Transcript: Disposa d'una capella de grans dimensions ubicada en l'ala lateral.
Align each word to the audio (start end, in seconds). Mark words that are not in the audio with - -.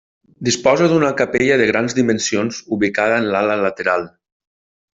Disposa 0.45 0.87
d'una 0.93 1.11
capella 1.19 1.57
de 1.61 1.67
grans 1.73 1.95
dimensions 1.99 2.63
ubicada 2.79 3.21
en 3.25 3.31
l'ala 3.35 3.61
lateral. 3.69 4.11